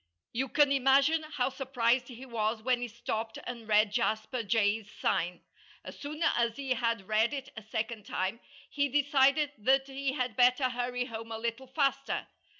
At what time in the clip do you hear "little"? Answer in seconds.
11.37-11.67